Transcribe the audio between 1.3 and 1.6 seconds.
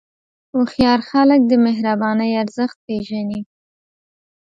د